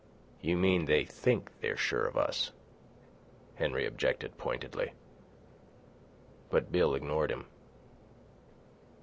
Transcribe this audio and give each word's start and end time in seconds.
"You 0.41 0.57
mean 0.57 0.85
they 0.85 1.05
think 1.05 1.51
they're 1.61 1.77
sure 1.77 2.05
of 2.07 2.17
us," 2.17 2.51
Henry 3.57 3.85
objected 3.85 4.35
pointedly. 4.35 4.93
But 6.49 6.71
Bill 6.71 6.95
ignored 6.95 7.29
him. 7.29 7.45